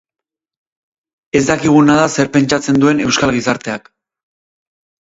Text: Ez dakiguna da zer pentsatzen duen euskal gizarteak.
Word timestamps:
Ez 1.39 1.41
dakiguna 1.49 1.99
da 2.01 2.09
zer 2.17 2.33
pentsatzen 2.39 2.83
duen 2.87 3.07
euskal 3.07 3.39
gizarteak. 3.39 3.97